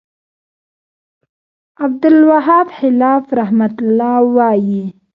ب: 1.21 1.25
عبدالوهاب 1.83 2.67
خلاف 2.79 3.33
رحمه 3.41 3.75
الله 3.81 4.17
وایی 4.35 4.83